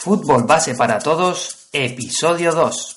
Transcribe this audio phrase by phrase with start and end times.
[0.00, 2.96] Fútbol Base para Todos, episodio 2.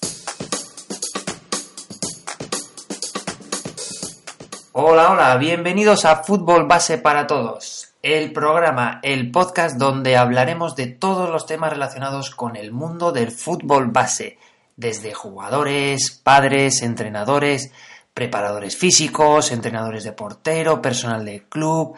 [4.73, 10.85] Hola, hola, bienvenidos a Fútbol Base para Todos, el programa, el podcast donde hablaremos de
[10.85, 14.37] todos los temas relacionados con el mundo del fútbol base,
[14.75, 17.71] desde jugadores, padres, entrenadores,
[18.13, 21.95] preparadores físicos, entrenadores de portero, personal del club,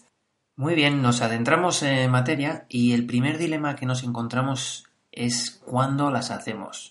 [0.55, 6.11] Muy bien, nos adentramos en materia y el primer dilema que nos encontramos es cuándo
[6.11, 6.91] las hacemos.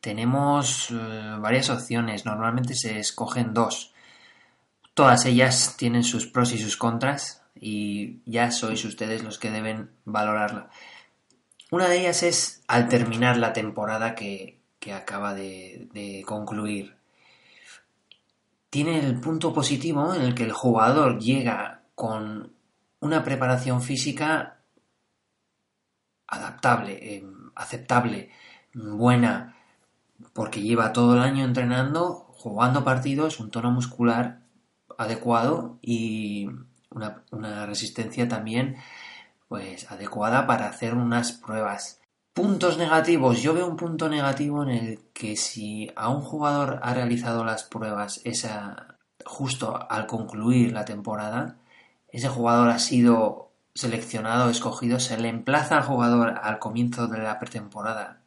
[0.00, 3.94] Tenemos eh, varias opciones, normalmente se escogen dos.
[4.94, 9.90] Todas ellas tienen sus pros y sus contras y ya sois ustedes los que deben
[10.04, 10.68] valorarla.
[11.70, 14.58] Una de ellas es al terminar la temporada que,
[14.92, 16.96] acaba de, de concluir.
[18.68, 22.58] Tiene el punto positivo en el que el jugador llega con
[23.00, 24.60] una preparación física
[26.26, 28.30] adaptable, eh, aceptable,
[28.74, 29.56] buena,
[30.32, 34.40] porque lleva todo el año entrenando, jugando partidos, un tono muscular
[34.96, 36.48] adecuado y
[36.90, 38.76] una, una resistencia también
[39.48, 42.00] pues adecuada para hacer unas pruebas.
[42.32, 43.42] Puntos negativos.
[43.42, 47.64] Yo veo un punto negativo en el que si a un jugador ha realizado las
[47.64, 51.58] pruebas esa justo al concluir la temporada,
[52.12, 57.38] ese jugador ha sido seleccionado, escogido, se le emplaza al jugador al comienzo de la
[57.38, 58.20] pretemporada,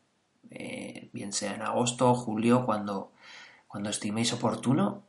[0.49, 3.11] eh, bien sea en agosto o julio, cuando,
[3.67, 5.03] cuando estiméis oportuno,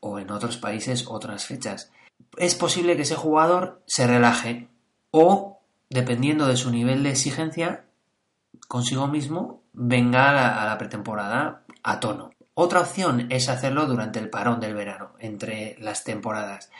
[0.00, 1.90] o en otros países otras fechas.
[2.36, 4.68] Es posible que ese jugador se relaje
[5.10, 7.84] o, dependiendo de su nivel de exigencia
[8.68, 12.30] consigo mismo, venga a la, a la pretemporada a tono.
[12.54, 16.70] Otra opción es hacerlo durante el parón del verano, entre las temporadas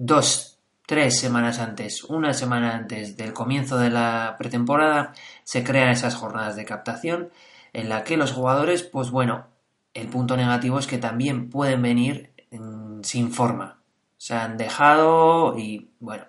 [0.00, 5.12] dos, tres semanas antes, una semana antes del comienzo de la pretemporada,
[5.44, 7.28] se crean esas jornadas de captación
[7.74, 9.46] en la que los jugadores, pues bueno,
[9.92, 12.30] el punto negativo es que también pueden venir
[13.02, 13.78] sin forma.
[14.16, 16.24] Se han dejado y bueno.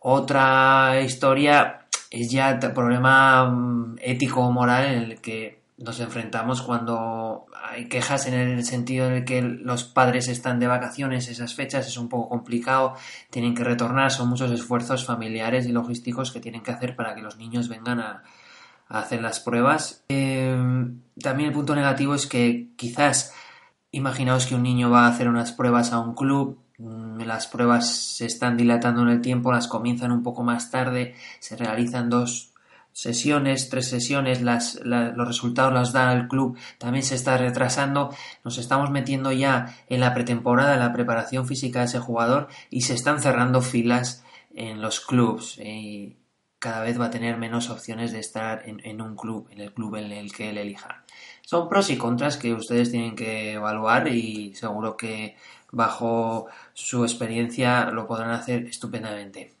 [0.00, 7.46] Otra historia es ya problema mm, ético o moral en el que nos enfrentamos cuando
[7.62, 11.98] hay quejas en el sentido de que los padres están de vacaciones esas fechas, es
[11.98, 12.94] un poco complicado,
[13.30, 17.20] tienen que retornar, son muchos esfuerzos familiares y logísticos que tienen que hacer para que
[17.20, 18.22] los niños vengan a,
[18.88, 20.04] hacer las pruebas.
[20.08, 23.34] Em, también el punto negativo es que quizás
[23.90, 27.90] imaginaos que un niño va a hacer unas pruebas a un club, mm, las pruebas
[27.90, 32.54] se están dilatando en el tiempo, las comienzan un poco más tarde, se realizan dos
[32.96, 38.08] sesiones, tres sesiones, las, los resultados las da el club, también se está retrasando,
[38.42, 42.80] nos estamos metiendo ya en la pretemporada, en la preparación física de ese jugador y
[42.80, 44.24] se están cerrando filas
[44.54, 46.16] en los clubs y
[46.58, 49.74] cada vez va a tener menos opciones de estar en, en un club, en el
[49.74, 51.04] club en el que él elija.
[51.42, 55.36] Son pros y contras que ustedes tienen que evaluar y seguro que
[55.70, 59.55] bajo su experiencia lo podrán hacer estupendamente.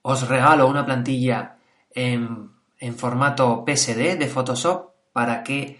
[0.01, 1.55] os regalo una plantilla
[1.91, 5.79] en, en, formato PSD de Photoshop para que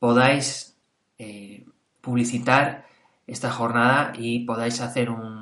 [0.00, 0.76] podáis
[1.18, 1.64] eh,
[2.00, 2.89] publicitar
[3.30, 5.40] esta jornada y podáis hacer un,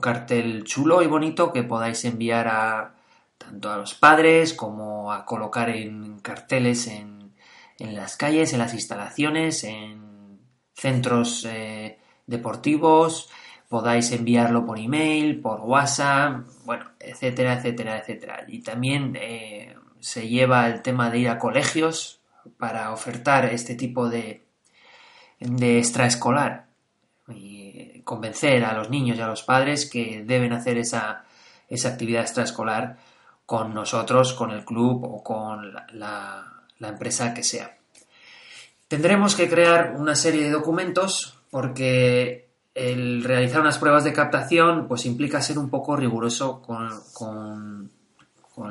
[0.00, 2.94] cartel chulo y bonito que podáis enviar a
[3.38, 7.32] tanto a los padres como a colocar en carteles en,
[7.78, 10.40] las calles, en las instalaciones, en
[10.74, 13.30] centros eh, deportivos,
[13.68, 18.44] podáis enviarlo por email, por WhatsApp, bueno, etcétera, etcétera, etcétera.
[18.48, 22.20] Y también eh, se lleva el tema de ir a colegios
[22.58, 24.44] para ofertar este tipo de,
[25.38, 26.71] de extraescolar
[27.36, 31.24] y convencer a los niños y a los padres que deben hacer esa,
[31.68, 32.98] esa actividad extraescolar
[33.46, 37.76] con nosotros, con el club o con la, la empresa que sea.
[38.88, 45.04] Tendremos que crear una serie de documentos porque el realizar unas pruebas de captación pues
[45.06, 47.90] implica ser un poco riguroso con, con,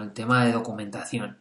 [0.02, 1.38] el tema de documentación.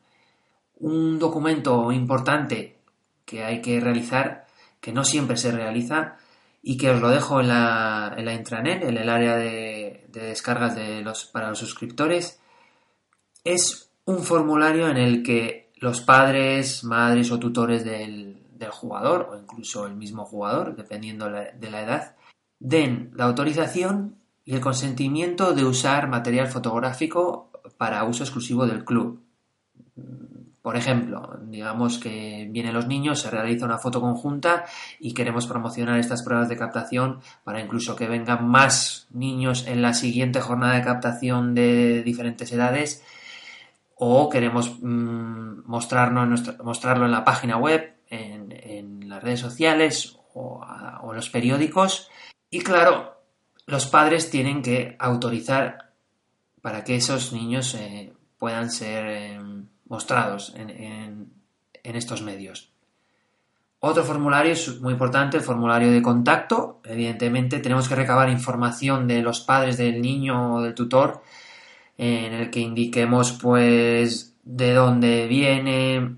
[0.79, 2.79] Un documento importante
[3.25, 4.47] que hay que realizar,
[4.81, 6.17] que no siempre se realiza
[6.63, 10.21] y que os lo dejo en la, en la intranet, en el área de, de
[10.21, 12.41] descargas de los, para los suscriptores,
[13.45, 19.39] es un formulario en el que los padres, madres o tutores del, del jugador o
[19.39, 22.17] incluso el mismo jugador, dependiendo de la edad,
[22.59, 29.23] den la autorización y el consentimiento de usar material fotográfico para uso exclusivo del club.
[30.63, 34.67] Por ejemplo, digamos que vienen los niños, se realiza una foto conjunta
[34.99, 39.95] y queremos promocionar estas pruebas de captación para incluso que vengan más niños en la
[39.95, 43.03] siguiente jornada de captación de diferentes edades.
[43.95, 50.63] O queremos mm, mostrarlo en la página web, en, las redes sociales o,
[51.09, 52.11] en los periódicos.
[52.51, 53.17] Y claro,
[53.67, 55.93] los padres tienen que autorizar
[56.61, 59.41] para que esos niños eh, puedan ser eh,
[59.91, 61.33] mostrados en,
[61.83, 62.71] estos medios.
[63.81, 66.81] Otro formulario es muy importante, el formulario de contacto.
[66.85, 71.23] Evidentemente tenemos que recabar información de los padres del niño o del tutor
[71.99, 76.17] en el que indiquemos pues de dónde viene,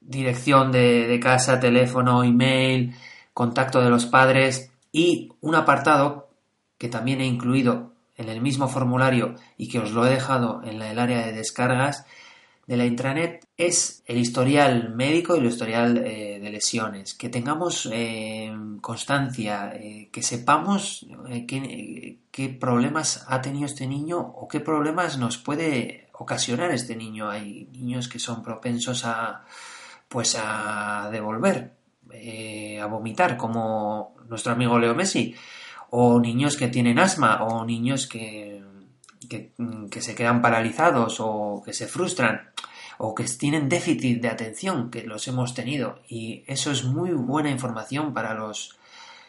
[0.00, 2.94] dirección de, de casa, teléfono, email,
[3.32, 6.30] contacto de los padres y un apartado
[6.78, 10.82] que también he incluido en el mismo formulario y que os lo he dejado en
[10.82, 12.06] el área de descargas
[12.66, 17.14] de la intranet es el historial médico y el historial eh, de lesiones.
[17.14, 21.06] Que tengamos eh, constancia, eh, que sepamos
[21.46, 27.30] qué, qué, problemas ha tenido este niño o qué problemas nos puede ocasionar este niño.
[27.30, 29.44] Hay niños que son propensos a
[30.08, 31.76] pues a devolver,
[32.80, 35.34] a vomitar, como nuestro amigo Leo Messi,
[35.90, 38.62] o niños que tienen asma, o niños que,
[39.28, 39.52] que,
[40.00, 42.50] se quedan paralizados o que se frustran
[42.98, 46.00] o que tienen déficit de atención, que los hemos tenido.
[46.08, 48.76] Y eso es muy buena información para los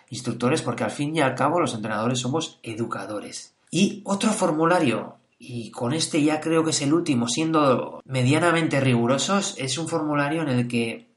[0.10, 3.54] instructores porque al fin y al cabo los entrenadores somos educadores.
[3.70, 9.56] Y otro formulario, y con este ya creo que es el último, siendo medianamente rigurosos,
[9.58, 11.08] es un formulario en el que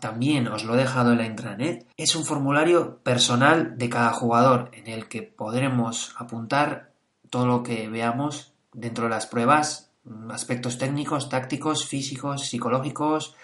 [0.00, 4.70] también os lo he dejado en la intranet, es un formulario personal de cada jugador
[4.72, 6.92] en el que podremos apuntar
[7.30, 9.90] todo lo que veamos dentro de las pruebas,
[10.30, 13.34] aspectos técnicos, tácticos, físicos, psicológicos,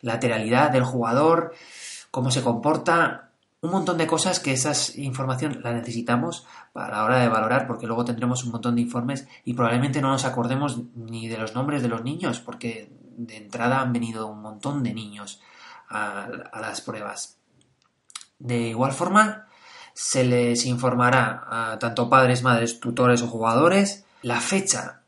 [0.00, 1.54] lateralidad del jugador,
[2.10, 3.28] cómo se comporta,
[3.60, 7.86] un montón de cosas que esa información la necesitamos para la hora de valorar, porque
[7.86, 11.82] luego tendremos un montón de informes y probablemente no nos acordemos ni de los nombres
[11.82, 15.40] de los niños, porque de entrada han venido un montón de niños
[15.88, 16.28] a,
[16.60, 17.38] las pruebas.
[18.38, 19.47] De igual forma,
[19.98, 25.02] se les informará a tanto padres, madres, tutores o jugadores la fecha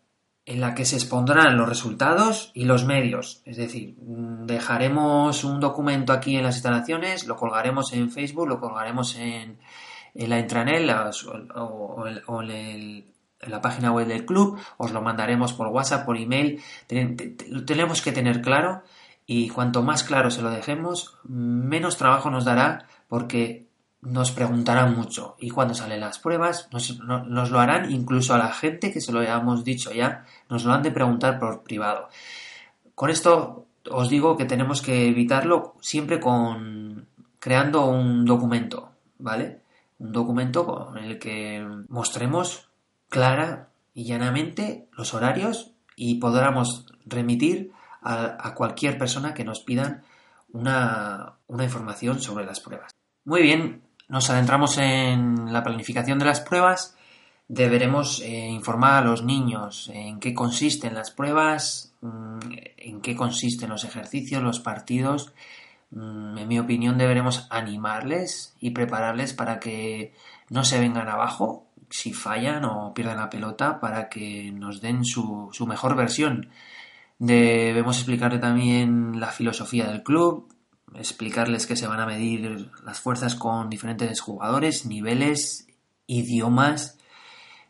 [0.45, 3.41] en la que se expondrán los resultados y los medios.
[3.45, 9.15] Es decir, dejaremos un documento aquí en las instalaciones, lo colgaremos en Facebook, lo colgaremos
[9.15, 9.61] en,
[10.15, 10.91] la intranet
[11.55, 12.05] o,
[12.51, 13.05] en,
[13.43, 16.61] la página web del club, os lo mandaremos por WhatsApp, por email.
[16.89, 18.83] Tenemos que tener claro
[19.25, 23.70] y cuanto más claro se lo dejemos, menos trabajo nos dará porque
[24.03, 25.37] nos preguntarán mucho.
[25.39, 29.21] Y cuando salen las pruebas, nos, lo harán incluso a la gente que se lo
[29.21, 32.09] hayamos dicho ya, nos lo han de preguntar por privado.
[32.95, 37.07] Con esto os digo que tenemos que evitarlo siempre con
[37.39, 39.61] creando un documento, ¿vale?
[39.99, 42.69] Un documento con el que mostremos
[43.09, 50.03] clara y llanamente los horarios y podamos remitir a, cualquier persona que nos pidan
[50.53, 52.93] una, información sobre las pruebas.
[53.25, 56.97] Muy bien, nos adentramos en la planificación de las pruebas.
[57.47, 62.39] Deberemos eh, informar a los niños en qué consisten las pruebas, mm,
[62.77, 65.33] en qué consisten los ejercicios, los partidos.
[65.93, 70.13] Mm, en mi opinión deberemos animarles y prepararles para que
[70.49, 75.51] no se vengan abajo si fallan o pierden la pelota para que nos den su,
[75.53, 76.51] su mejor versión.
[77.21, 80.49] Debemos explicarle también la filosofía del club,
[80.95, 85.67] explicarles que se van a medir las fuerzas con diferentes jugadores, niveles
[86.07, 86.99] idiomas,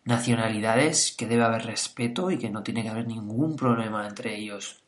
[0.05, 4.83] nacionalidades, que debe haber respeto y que no tiene que haber ningún problema entre ellos.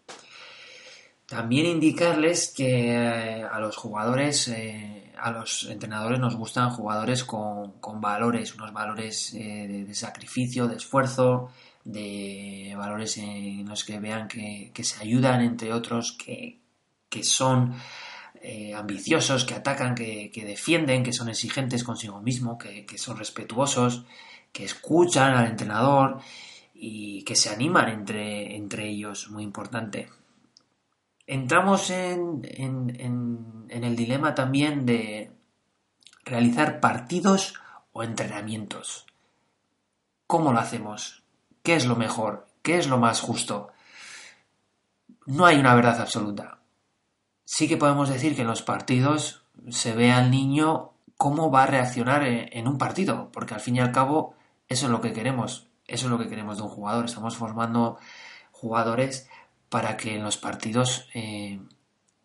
[1.33, 7.73] También indicarles que eh, a los jugadores, eh, a los entrenadores nos gustan jugadores con,
[8.03, 11.51] valores, unos valores eh, de, sacrificio, de esfuerzo,
[11.85, 16.61] de valores en los que vean que, se ayudan entre otros, que,
[17.23, 17.77] son
[18.77, 24.05] ambiciosos, que atacan, que, defienden, que son exigentes consigo mismo, que, son respetuosos,
[24.53, 26.21] que escuchan al entrenador
[26.75, 30.09] y que se animan entre, entre ellos, muy importante
[31.27, 32.43] entramos en,
[33.71, 35.33] el dilema también de
[36.25, 37.55] realizar partidos
[37.93, 39.07] o entrenamientos.
[40.27, 41.23] ¿Cómo lo hacemos?
[41.63, 42.47] ¿Qué es lo mejor?
[42.63, 43.71] ¿Qué es lo más justo?
[45.27, 46.59] No hay una verdad absoluta.
[47.45, 51.67] Sí que podemos decir que en los partidos se ve al niño cómo va a
[51.67, 54.35] reaccionar en un partido, porque al fin y al cabo
[54.69, 57.05] eso es lo que queremos, eso es lo que queremos de un jugador.
[57.05, 57.99] Estamos formando
[58.51, 59.29] jugadores
[59.69, 61.61] para que en los partidos eh,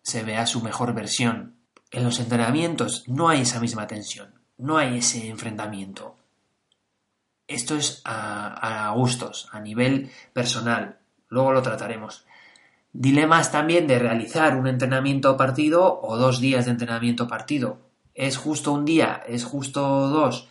[0.01, 1.55] se vea su mejor versión.
[1.91, 6.15] En los entrenamientos no hay esa misma tensión, no hay ese enfrentamiento.
[7.47, 10.99] Esto es a, gustos, a nivel personal.
[11.29, 12.25] Luego lo trataremos.
[12.99, 17.77] Dilemas también de realizar un entrenamiento partido o dos días de entrenamiento partido.
[18.15, 19.21] ¿Es justo un día?
[19.27, 20.49] ¿Es justo dos?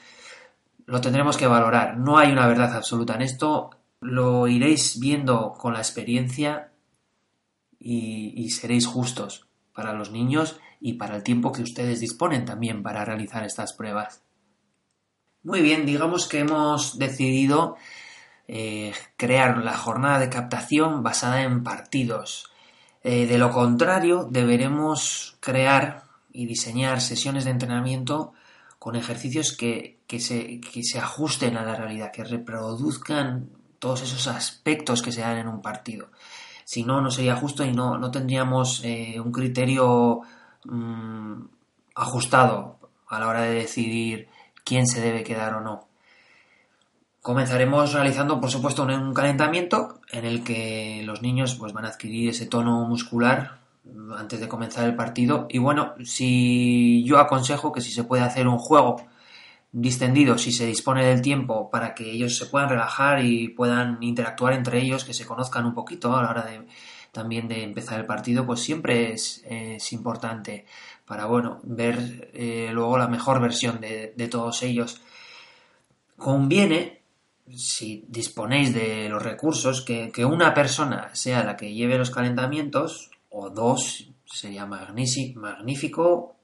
[0.84, 1.98] Lo tendremos que valorar.
[1.98, 3.70] No hay una verdad absoluta en esto.
[4.00, 6.70] Lo iréis viendo con la experiencia
[7.80, 13.04] y, seréis justos para los niños y para el tiempo que ustedes disponen también para
[13.04, 14.22] realizar estas pruebas.
[15.42, 17.76] Muy bien, digamos que hemos decidido
[18.48, 22.50] eh, crear la jornada de captación basada en partidos.
[23.02, 28.32] Eh, de lo contrario, deberemos crear y diseñar sesiones de entrenamiento
[28.78, 35.02] con ejercicios que, se, que se ajusten a la realidad, que reproduzcan todos esos aspectos
[35.02, 36.08] que se dan en un partido
[36.66, 40.22] si no, no sería justo y no, no tendríamos eh, un criterio
[40.64, 41.42] mm,
[41.94, 44.28] ajustado a la hora de decidir
[44.64, 45.86] quién se debe quedar o no.
[47.26, 52.30] Comenzaremos realizando, por supuesto, un calentamiento en el que los niños pues, van a adquirir
[52.30, 53.58] ese tono muscular
[54.16, 55.48] antes de comenzar el partido.
[55.50, 59.04] Y bueno, si yo aconsejo que si se puede hacer un juego
[59.72, 64.52] distendido si se dispone del tiempo para que ellos se puedan relajar y puedan interactuar
[64.52, 66.64] entre ellos, que se conozcan un poquito a la hora de
[67.10, 69.42] también de empezar el partido, pues siempre es,
[69.90, 70.64] importante
[71.04, 75.00] para bueno ver eh, luego la mejor versión de, todos ellos.
[76.16, 77.00] Conviene,
[77.54, 83.10] si disponéis de los recursos, que, que una persona sea la que lleve los calentamientos,
[83.30, 86.36] o dos, sería magnífico,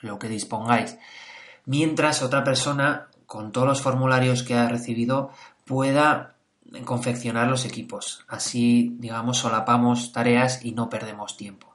[0.00, 0.96] lo que dispongáis
[1.66, 5.30] mientras otra persona, con todos los formularios que ha recibido,
[5.64, 6.34] pueda
[6.84, 8.24] confeccionar los equipos.
[8.28, 11.74] Así, digamos, solapamos tareas y no perdemos tiempo.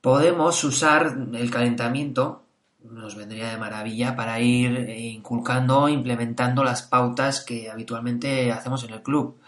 [0.00, 2.42] Podemos usar el calentamiento,
[2.84, 9.02] nos vendría de maravilla, para ir inculcando, implementando las pautas que habitualmente hacemos en el
[9.02, 9.40] club.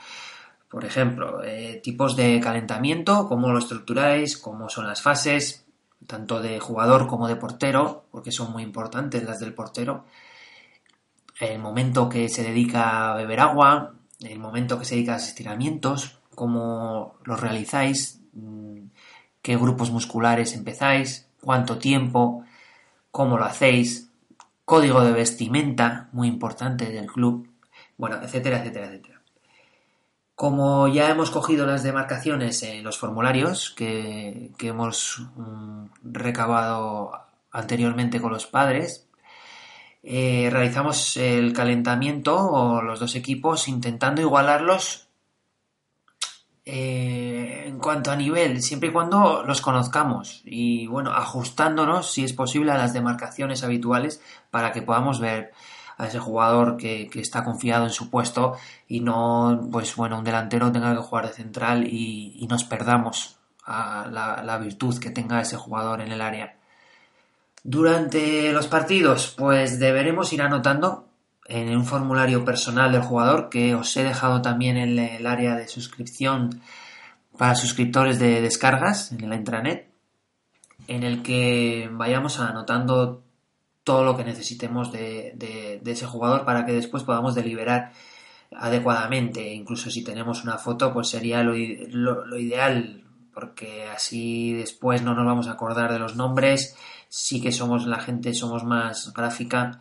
[0.68, 5.66] Por ejemplo, eh, tipos de calentamiento, cómo lo estructuráis, cómo son las fases,
[6.06, 10.04] tanto de jugador como de portero, porque son muy importantes las del portero.
[11.38, 15.28] El momento que se dedica a beber agua, el momento que se dedica a los
[15.28, 18.78] estiramientos, cómo los realizáis, mm,
[19.42, 22.44] qué grupos musculares empezáis, cuánto tiempo,
[23.12, 24.10] cómo lo hacéis,
[24.64, 27.48] código de vestimenta, muy importante del club,
[27.96, 29.20] bueno, etcétera, etcétera, etcétera.
[30.34, 37.12] Como ya hemos cogido las demarcaciones en los formularios que, hemos mm, recabado
[37.52, 39.06] anteriormente con los padres,
[40.02, 45.11] eh, realizamos el calentamiento o los dos equipos intentando igualarlos
[46.64, 52.32] eh, en cuanto a nivel, siempre y cuando los conozcamos y bueno, ajustándonos si es
[52.32, 55.52] posible a las demarcaciones habituales para que podamos ver
[55.98, 60.70] a ese jugador que, está confiado en su puesto y no, pues bueno, un delantero
[60.70, 66.00] tenga que jugar de central y, nos perdamos a la, virtud que tenga ese jugador
[66.00, 66.56] en el área.
[67.64, 71.08] Durante los partidos, pues deberemos ir anotando
[71.46, 75.68] en un formulario personal del jugador que os he dejado también en el área de
[75.68, 76.60] suscripción
[77.36, 79.90] para suscriptores de descargas en la intranet,
[80.86, 83.22] en el que vayamos anotando
[83.84, 87.92] todo lo que necesitemos de, ese jugador para que después podamos deliberar
[88.54, 89.52] adecuadamente.
[89.54, 93.02] Incluso si tenemos una foto, pues sería lo, ideal,
[93.34, 96.76] porque así después no nos vamos a acordar de los nombres,
[97.08, 99.80] sí que somos la gente, somos más gráfica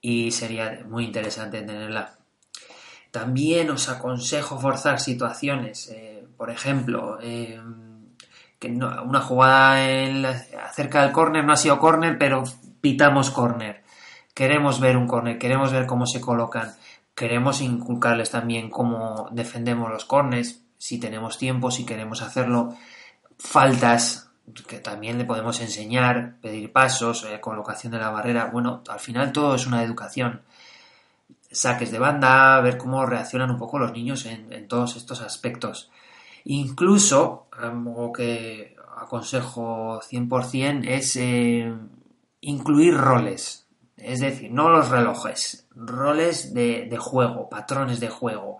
[0.00, 2.14] y sería muy interesante tenerla.
[3.10, 7.60] También os aconsejo forzar situaciones, eh, por ejemplo, eh,
[8.58, 10.26] que una jugada en
[10.72, 12.44] cerca del córner no ha sido córner, pero
[12.80, 13.82] pitamos córner.
[14.34, 16.74] Queremos ver un córner, queremos ver cómo se colocan,
[17.14, 22.74] queremos inculcarles también cómo defendemos los córners, si tenemos tiempo, si queremos hacerlo.
[23.38, 24.29] Faltas,
[24.66, 28.46] que también le podemos enseñar, pedir pasos, eh, colocación de la barrera.
[28.46, 30.42] Bueno, al final todo es una educación.
[31.50, 35.90] Saques de banda, ver cómo reaccionan un poco los niños en, todos estos aspectos.
[36.44, 41.74] Incluso, algo que aconsejo 100% es eh,
[42.40, 43.66] incluir roles.
[43.96, 48.58] Es decir, no los relojes, roles de, de juego, patrones de juego,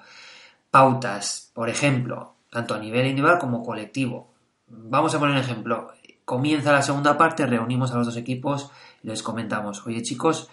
[0.70, 4.29] pautas, por ejemplo, tanto a nivel individual como colectivo.
[4.70, 5.92] Vamos a poner un ejemplo.
[6.24, 8.70] Comienza la segunda parte, reunimos a los dos equipos
[9.02, 10.50] les comentamos, oye chicos,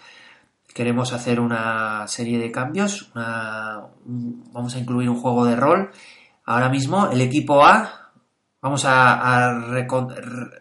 [0.72, 5.90] queremos hacer una serie de cambios, vamos a incluir un juego de rol.
[6.44, 8.12] Ahora mismo el equipo A,
[8.60, 9.52] vamos a,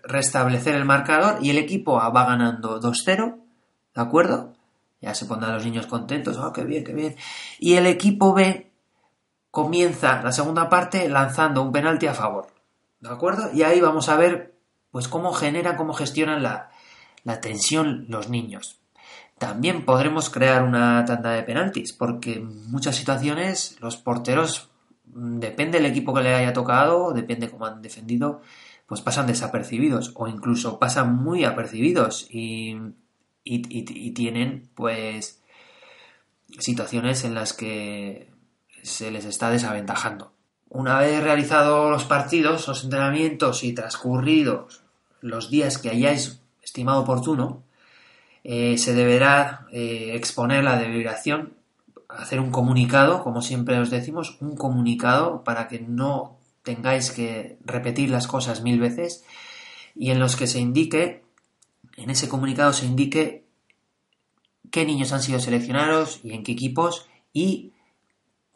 [0.04, 3.38] restablecer el marcador y el equipo A va ganando 2-0,
[3.96, 4.54] ¿de acuerdo?
[5.00, 7.16] Ya se pondrán los niños contentos, oh, qué bien, qué bien.
[7.60, 8.72] Y el equipo B
[9.52, 12.57] comienza la segunda parte lanzando un penalti a favor.
[13.00, 13.52] ¿De acuerdo?
[13.54, 14.58] Y ahí vamos a ver
[14.92, 16.70] pues cómo generan, cómo gestionan la,
[17.42, 18.80] tensión los niños.
[19.38, 24.72] También podremos crear una tanda de penaltis, porque en muchas situaciones los porteros,
[25.06, 28.42] mm, depende del equipo que le haya tocado, depende cómo han defendido,
[28.88, 32.78] pues pasan desapercibidos o incluso pasan muy apercibidos y,
[33.44, 35.44] y tienen pues
[36.60, 38.32] situaciones en las que
[38.82, 40.37] se les está desaventajando.
[40.70, 44.82] Una vez realizados los partidos, los entrenamientos y transcurridos
[45.22, 47.64] los días que hayáis estimado oportuno,
[48.44, 51.54] eh, se deberá eh, exponer la deliberación,
[52.08, 58.10] hacer un comunicado, como siempre os decimos, un comunicado para que no tengáis que repetir
[58.10, 59.24] las cosas mil veces
[59.96, 61.24] y en los que se indique,
[61.96, 63.46] en ese comunicado se indique
[64.72, 67.74] qué niños han sido seleccionados y en qué equipos y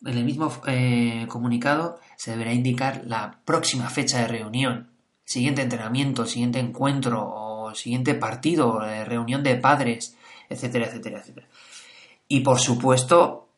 [0.06, 4.90] en el mismo eh, comunicado se deberá indicar la próxima fecha de reunión,
[5.24, 10.18] siguiente entrenamiento, siguiente encuentro o siguiente partido, eh, reunión de padres,
[10.50, 11.48] etcétera, etcétera, etcétera.
[12.28, 13.50] Y por supuesto,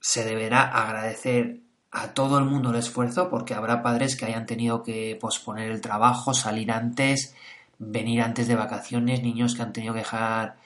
[0.00, 1.60] se deberá agradecer
[1.90, 5.80] a todo el mundo el esfuerzo porque habrá padres que hayan tenido que posponer el
[5.80, 7.34] trabajo, salir antes,
[7.78, 10.56] venir antes de vacaciones, niños que han tenido que dejar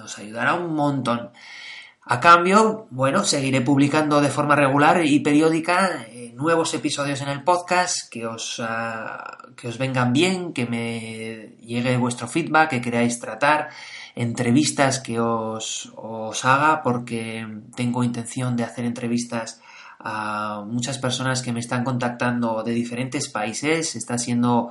[0.00, 1.30] nos ayudará un montón.
[2.02, 7.44] A cambio, bueno, seguiré publicando de forma regular y periódica eh, nuevos episodios en el
[7.44, 13.20] podcast que os, ah, que os vengan bien, que me llegue vuestro feedback, que queráis
[13.20, 13.68] tratar,
[14.16, 19.60] entrevistas que os, os haga, porque tengo intención de hacer entrevistas
[20.00, 23.94] a muchas personas que me están contactando de diferentes países.
[23.94, 24.70] Está siendo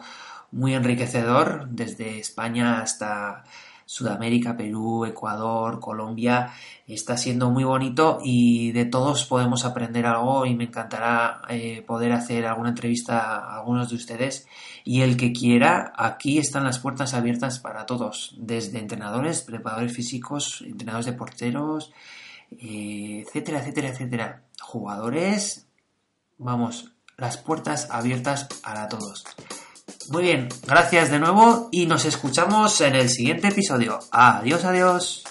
[0.52, 3.44] muy enriquecedor desde España hasta
[3.90, 6.54] Sudamérica, Perú, Ecuador, Colombia,
[6.86, 12.12] está siendo muy bonito y de todos podemos aprender algo y me encantará eh, poder
[12.12, 14.46] hacer alguna entrevista a algunos de ustedes
[14.84, 20.62] y el que quiera, aquí están las puertas abiertas para todos, desde entrenadores, preparadores físicos,
[20.62, 21.92] entrenadores de porteros,
[22.52, 24.44] eh, etcétera, etcétera, etcétera.
[24.62, 25.68] jugadores,
[26.38, 29.26] vamos, las puertas abiertas para todos.
[30.10, 34.00] Muy bien, gracias de nuevo y nos escuchamos en el siguiente episodio.
[34.12, 35.24] Adiós, adiós.